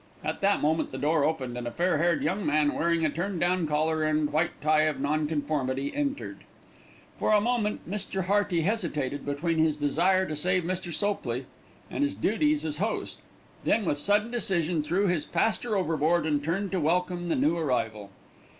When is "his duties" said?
12.03-12.65